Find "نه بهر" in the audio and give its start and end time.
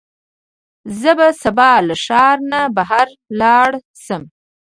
2.51-3.07